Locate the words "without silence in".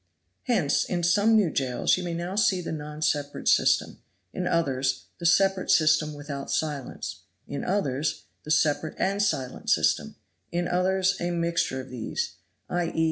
6.15-7.63